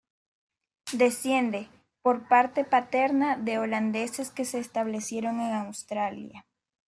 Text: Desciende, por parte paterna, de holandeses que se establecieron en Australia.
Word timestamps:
Desciende, 0.93 1.69
por 2.01 2.27
parte 2.27 2.63
paterna, 2.63 3.37
de 3.37 3.59
holandeses 3.59 4.31
que 4.31 4.45
se 4.45 4.57
establecieron 4.57 5.39
en 5.39 5.53
Australia. 5.53 6.43